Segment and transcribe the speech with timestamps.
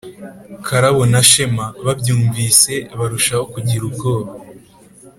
[0.65, 4.31] karabo na shema babyumvise barushaho kugira ubwoba